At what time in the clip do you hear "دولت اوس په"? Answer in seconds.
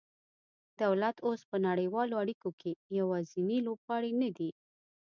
0.81-1.57